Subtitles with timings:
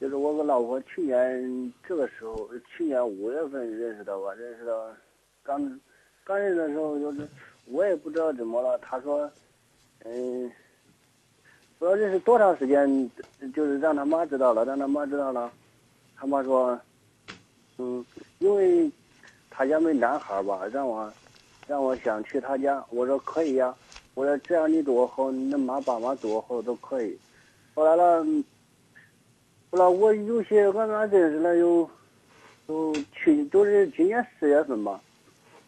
[0.00, 4.96] 就是我跟老婆去年这个时候，去年五月份认识的吧，认识的，
[5.42, 5.80] 刚
[6.24, 7.28] 刚认识的时候就是
[7.66, 9.30] 我也不知道怎么了，他说，
[10.04, 10.50] 嗯，
[11.78, 13.10] 不知道认识多长时间，
[13.52, 15.52] 就是让他妈知道了，让他妈知道了，
[16.16, 16.80] 他妈说，
[17.78, 18.04] 嗯，
[18.38, 18.90] 因为
[19.50, 21.12] 他家没男孩吧，让我
[21.66, 23.74] 让我想去他家，我说可以呀，
[24.14, 27.18] 我说只要你对我好，你的妈爸妈对我好都可以。
[27.74, 27.96] 后来
[29.70, 29.78] 了。
[29.78, 31.88] 后来我有些俺俩认识了有，
[32.68, 34.98] 有去都是今年四月份吧，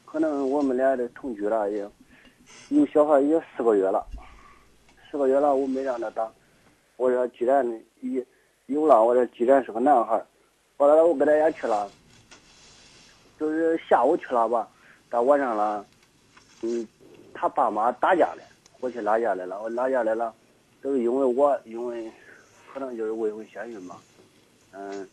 [0.07, 1.87] 可能我们俩的同居了也，
[2.71, 4.07] 有小孩也四个月了，
[5.11, 6.31] 四个月了我没让他打，
[6.97, 7.67] 我说既然
[8.01, 8.25] 有
[8.67, 10.23] 有了，我说既然是个男孩，
[10.79, 11.91] 后来我跟他家去了，
[13.39, 14.67] 就是下午去了吧，
[15.11, 15.85] 到晚上了，
[16.63, 16.89] 嗯，
[17.35, 18.43] 他爸妈打架了，
[18.81, 20.35] 我去拉架来了，我拉架来了，
[20.81, 22.11] 都是因为我因为。
[22.73, 23.97] 可能就是未婚先孕嘛，
[24.73, 25.09] 嗯，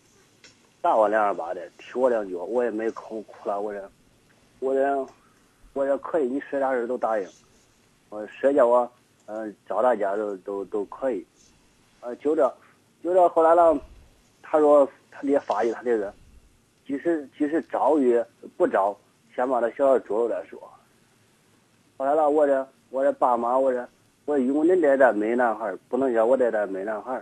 [0.79, 3.59] 打我两耳巴的，踢我两脚，我也没哭哭了。
[3.59, 3.81] 我说，
[4.59, 5.09] 我说，
[5.73, 7.27] 我说可以，你说啥事都答应。
[8.09, 8.89] 我说叫我，
[9.25, 11.25] 嗯，找大家都都都可以。
[12.01, 12.55] 呃，就这，
[13.03, 13.29] 就这。
[13.29, 13.75] 后来了，
[14.43, 16.13] 他说他爹发育他这个，
[16.85, 18.23] 即使即使招与
[18.55, 18.95] 不招，
[19.35, 20.61] 先把他小孩捉了再说。
[21.97, 23.89] 后来了，我这我这爸妈，我这
[24.25, 27.19] 我因为你这代没男孩，不能叫我这代没男孩。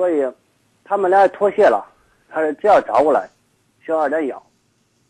[0.00, 0.26] 所以，
[0.82, 1.86] 他们俩妥协了。
[2.30, 3.28] 他说：“只要找过来，
[3.86, 4.42] 小孩咱要。”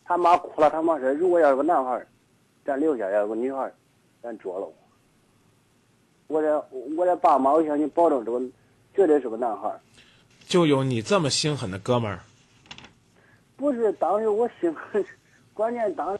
[0.03, 0.69] 他妈哭了。
[0.69, 2.05] 他妈说：“如果要是个男孩，
[2.65, 3.71] 咱留下；要是个女孩，
[4.21, 4.67] 咱捉了。”
[6.27, 6.59] 我这
[6.97, 8.41] 我这爸妈，我向你保证，这个
[8.93, 9.71] 绝对是个男孩。
[10.45, 12.19] 就有你这么心狠的哥们儿？
[13.55, 15.05] 不是，当时我心狠，
[15.53, 16.19] 关键当，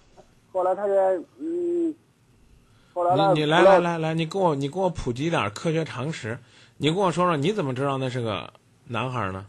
[0.54, 0.96] 后来他说
[1.40, 1.94] ：“嗯。”
[2.96, 6.40] 后来你你来来来来，你给我你给我普及点科学常识。
[6.78, 8.52] 你跟我说说，你怎么知道那是个
[8.88, 9.46] 男孩呢？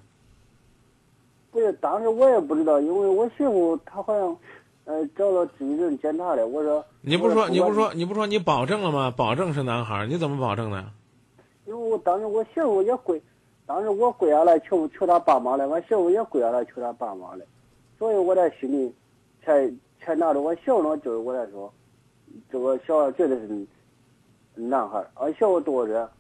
[1.51, 4.37] 不是，当时我也不知道，因为我媳妇她好像，
[4.85, 6.47] 呃，找了自己人检查的。
[6.47, 9.13] 我说，你不说，你不说，你不说，你保证了吗？
[9.15, 10.85] 保证是男孩，你怎么保证的？
[11.67, 13.21] 因为我当时我媳妇也跪，
[13.67, 17.45] 当时我跪下来求求他爸妈了，我媳妇也跪下来求他爸妈了，
[17.99, 18.93] 所以我在心里
[19.45, 19.71] 才
[20.01, 21.73] 才拿着我媳妇呢，就是我在说，
[22.51, 23.67] 这个小孩绝对是
[24.55, 26.11] 男孩，俺媳妇多着。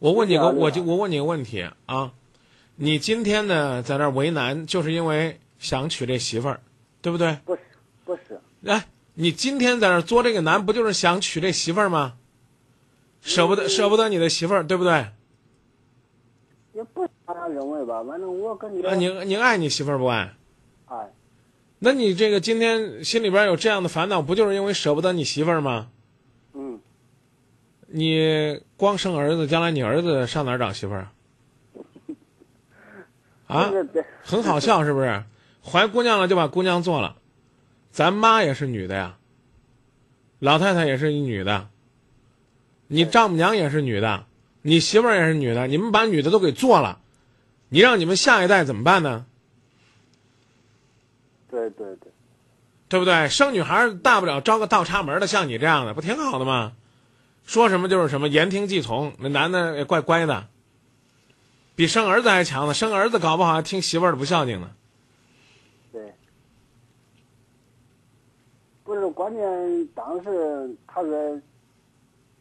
[0.00, 2.12] 我问你个，我就我问你个问题啊，
[2.76, 6.60] 你今天呢在那为难，就是因为想娶这媳妇儿，
[7.00, 7.38] 对不对？
[7.44, 7.60] 不是，
[8.04, 8.40] 不是。
[8.60, 12.14] 来，你今天在那作这个难，不就是想娶这媳妇儿吗？
[13.20, 15.06] 舍不得，舍不得你的媳妇儿，对不对？
[16.74, 18.82] 也不他认为吧，反正我跟你。
[18.82, 20.34] 啊，你你爱你媳妇儿不爱？
[20.86, 21.12] 爱。
[21.78, 25.90] 那你这个今天心里边有这样的烦恼，不就是因为舍不得你媳妇儿吗？
[26.54, 26.80] 嗯。
[27.86, 31.08] 你光生儿子，将来你儿子上哪儿找媳妇儿
[33.52, 33.60] 啊？
[33.60, 33.72] 啊，
[34.22, 35.24] 很好笑是不是？
[35.64, 37.16] 怀姑娘了就把姑娘做了，
[37.90, 39.16] 咱妈也是女的呀，
[40.40, 41.68] 老太太也是一女的，
[42.88, 44.24] 你丈母娘也是女的，
[44.62, 46.98] 你媳妇儿也是女的，你们把女的都给做了，
[47.68, 49.26] 你让你们下一代怎么办呢？
[51.50, 52.10] 对对对，
[52.88, 53.28] 对不对？
[53.28, 56.72] 生女孩大不了招个倒插门的，像你这样的，不挺好的吗？
[57.44, 59.12] 说什么就是什么，言听计从。
[59.18, 60.46] 那男的也怪乖的，
[61.74, 62.74] 比生儿子还强呢。
[62.74, 64.70] 生儿子搞不好还听媳妇儿的不孝敬呢。
[65.90, 66.12] 对，
[68.84, 69.86] 不是关键。
[69.88, 71.40] 当时他说，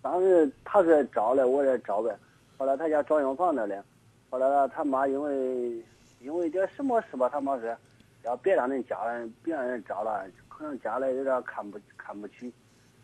[0.02, 2.16] 当时他说招了，我也招呗。
[2.58, 3.84] 后来他家装修房子了，
[4.30, 5.84] 后来他妈因为
[6.20, 7.76] 因为点什么事吧，他妈说
[8.24, 12.52] 要别让人家人别让人招了，可能家里有点看不看不起。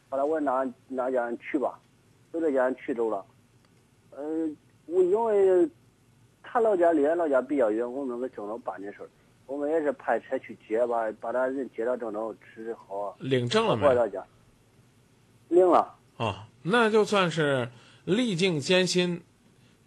[0.10, 1.80] 后来我那那家人娶吧。
[2.30, 3.26] 都在家取走了，
[4.12, 4.56] 嗯，
[4.86, 5.68] 我因为
[6.50, 9.10] 他老家离俺老家比较远，我们搁郑州办的事儿，
[9.46, 13.16] 我们也是派车去接吧，把他人接到郑州吃好。
[13.20, 13.88] 领证了没？
[13.88, 14.24] 回到家。
[15.50, 15.94] 领了。
[16.18, 17.70] 哦，那就算是
[18.06, 19.22] 历尽艰辛，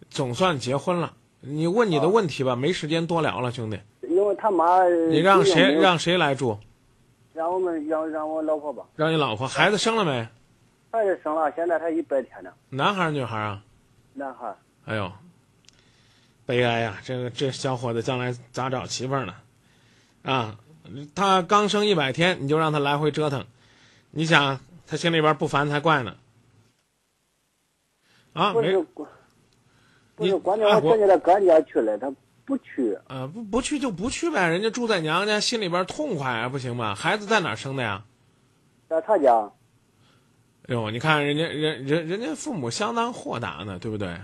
[0.09, 1.13] 总算结婚了。
[1.41, 3.79] 你问你的问题吧，没时间多聊了，兄弟。
[4.03, 4.85] 因为他妈。
[4.87, 6.57] 你让谁让谁来住？
[7.33, 8.83] 让我们让让我老婆吧。
[8.95, 9.47] 让你老婆？
[9.47, 10.27] 孩子生了没？
[10.91, 12.51] 孩子生了，现在才一百天呢。
[12.69, 13.63] 男孩女孩啊？
[14.13, 14.53] 男孩
[14.85, 15.11] 哎呦，
[16.51, 16.97] 悲哀呀！
[17.05, 19.33] 这个这小伙子将来咋找媳妇儿呢？
[20.23, 20.59] 啊，
[21.15, 23.45] 他刚生一百天，你就让他来回折腾，
[24.09, 26.17] 你想他心里边不烦才怪呢。
[28.33, 29.07] 啊，没有，不
[30.25, 32.13] 是，关键我直接他哥家去了，他
[32.43, 32.97] 不去。
[33.07, 36.93] 啊，不不去就不去呗，人家住在娘家，心里边痛快啊，不行吗？
[36.95, 38.03] 孩子在哪生的呀？
[38.89, 39.49] 在他家。
[40.67, 44.17] 哟，你看人家人人人家父母相当豁达呢，对不对？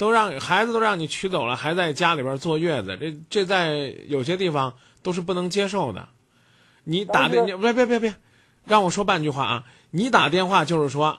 [0.00, 6.08] 都让孩子都让你娶走了，还在家里边坐月子，这这在有些地方都是不能接受的。
[6.84, 8.14] 你打的，你别别别别，
[8.64, 9.64] 让我说半句话啊！
[9.90, 11.18] 你打电话就是说，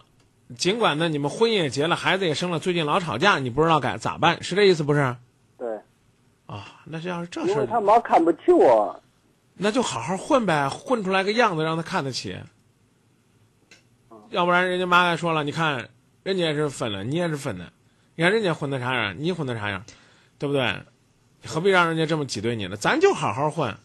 [0.57, 5.15] 尽管呢你们婚也结了，孩子也生了，最近老吵架，你不知道该咋办，是这意思不是？
[5.59, 5.75] 对，
[6.47, 8.99] 啊，那这要是这事儿，因为他妈看不起我，
[9.53, 12.35] 那就好好混呗，混出来个样子让他看得起。
[14.31, 15.87] 要不然人家妈还说了，你看
[16.23, 17.71] 人家也是分了，你也是分的，
[18.15, 19.83] 你看人家混的啥样，你混的啥样，
[20.37, 20.83] 对不对？
[21.45, 22.77] 何必让人家这么挤兑你呢？
[22.77, 23.75] 咱就好好混，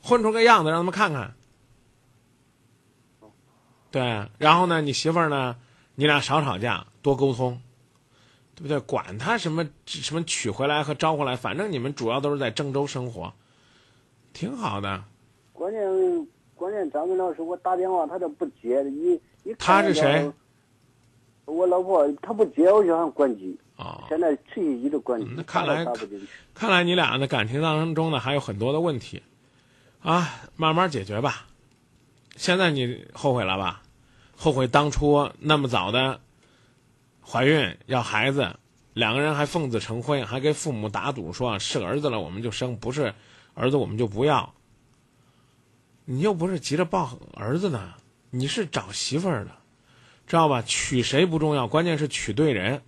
[0.00, 1.34] 混出个样子让他们看看。
[3.90, 5.56] 对，然后呢，你媳妇儿呢，
[5.94, 7.60] 你俩少吵架，多沟通，
[8.54, 8.78] 对不对？
[8.80, 13.32] 管他什么什么娶回来和招回来，反正你们主要都是在郑州生活，
[14.32, 15.02] 挺好的。
[15.52, 20.30] 关键关键张明老师，我打电话他都不接，你你他是谁
[21.46, 21.66] 我？
[21.66, 23.58] 老婆她不接，我就想关机。
[23.76, 25.86] 啊、现在持续一直关机嗯，那看来。
[26.54, 29.22] 看来你俩的感情当中呢还有很多的问题，
[30.00, 31.46] 啊，慢慢解决吧。
[32.36, 33.82] 现在你后悔了吧？
[34.34, 36.20] 后悔当初那么早的
[37.22, 38.54] 怀孕要孩子，
[38.94, 43.12] 两个人还奉子成婚，还跟父母打赌说是儿子了我们就生，不是
[43.54, 44.54] 儿子我们就不要。
[46.06, 47.92] 你又不是急着抱儿子呢，
[48.30, 49.50] 你是找媳妇儿的，
[50.26, 50.62] 知道吧？
[50.62, 52.82] 娶谁不重要，关键是娶对人。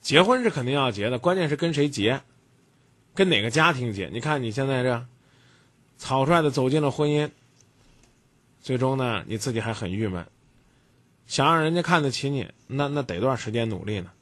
[0.00, 2.20] 结婚是肯定要结的，关键是跟谁结，
[3.14, 4.08] 跟哪个家庭结。
[4.12, 5.06] 你看你现在这
[5.98, 7.30] 草率的走进了婚姻，
[8.60, 10.26] 最终呢你自己还很郁闷。
[11.26, 14.12] 想让人家看得起你，那那得段时间努力呢？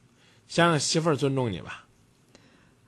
[0.47, 1.85] 先让媳妇儿尊重你吧。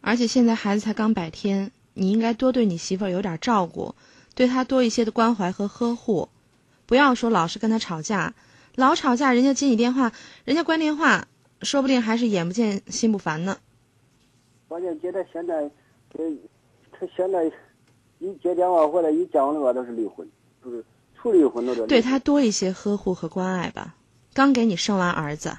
[0.01, 3.93] 而且现在孩子才刚百天，你应该多对你媳妇儿有点照顾，
[4.33, 6.29] 对她多一些的关怀和呵护，
[6.85, 8.33] 不要说老是跟她吵架，
[8.77, 10.13] 老吵架人家接你电话，
[10.45, 11.27] 人家关电话，
[11.63, 13.57] 说不定还是眼不见心不烦呢。
[14.67, 15.55] 关键接他现在，
[16.13, 16.31] 呃，
[16.91, 17.51] 他现在
[18.19, 20.29] 一接电话或者一讲的话都是离婚，
[20.63, 20.85] 就是
[21.15, 21.87] 处离婚都是。
[21.87, 23.95] 对他多一些呵护和关爱吧。
[24.35, 25.57] 刚给你生完儿子，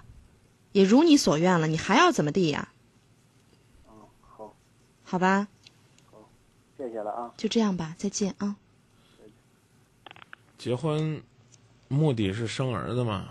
[0.70, 2.69] 也如你所愿了，你还要怎么地呀？
[3.88, 4.55] 嗯，好，
[5.03, 5.49] 好吧，
[6.76, 7.35] 谢谢了啊。
[7.37, 8.55] 就这样吧，再见啊。
[10.56, 11.20] 结婚
[11.88, 13.25] 目的是生儿子吗？